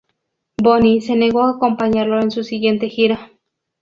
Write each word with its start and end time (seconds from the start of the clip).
Bonnie 0.57 0.99
se 1.01 1.15
negó 1.15 1.43
a 1.43 1.51
acompañarlo 1.51 2.19
en 2.19 2.31
su 2.31 2.43
siguiente 2.43 2.89
gira. 2.89 3.29